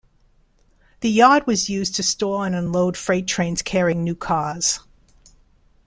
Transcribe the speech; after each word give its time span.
The 1.01 1.11
yard 1.11 1.45
was 1.45 1.69
used 1.69 1.93
to 1.93 2.01
store 2.01 2.47
and 2.47 2.55
unload 2.55 2.97
freight 2.97 3.27
trains 3.27 3.61
carrying 3.61 4.03
new 4.03 4.15
cars. 4.15 4.79